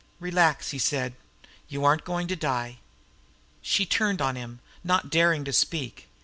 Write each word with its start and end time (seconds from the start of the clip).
"Relax," 0.19 0.69
he 0.71 0.79
said. 0.79 1.13
"You 1.67 1.85
aren't 1.85 2.05
going 2.05 2.27
to 2.29 2.35
die." 2.35 2.79
She 3.61 3.85
turned 3.85 4.19
on 4.19 4.35
him, 4.35 4.59
not 4.83 5.11
daring 5.11 5.43
to 5.45 5.53
speak. 5.53 6.07